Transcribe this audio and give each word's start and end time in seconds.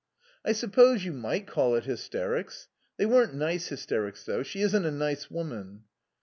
"I 0.43 0.53
suppose 0.53 1.05
you 1.05 1.13
might 1.13 1.45
call 1.45 1.75
it 1.75 1.83
hysterics. 1.85 2.67
They 2.97 3.05
weren't 3.05 3.35
nice 3.35 3.67
hysterics, 3.67 4.23
though. 4.25 4.41
She 4.41 4.61
isn't 4.61 4.83
a 4.83 4.89
nice 4.89 5.29
woman." 5.29 5.83